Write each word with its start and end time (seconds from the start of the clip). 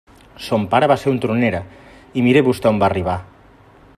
Son 0.45 0.63
pare 0.71 0.89
va 0.91 0.97
ser 1.01 1.11
un 1.15 1.19
tronera, 1.25 1.61
i 2.21 2.25
mire 2.29 2.45
vostè 2.51 2.71
on 2.73 2.83
va 2.85 2.91
arribar. 2.91 3.19